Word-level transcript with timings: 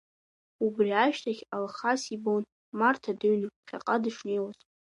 Убри 0.65 0.91
ашьҭахь, 1.03 1.43
Алхас 1.55 2.01
ибон, 2.15 2.43
Марҭа 2.79 3.11
дыҩны, 3.19 3.47
ԥхьаҟа 3.55 3.95
дышнеиуаз. 4.03 4.57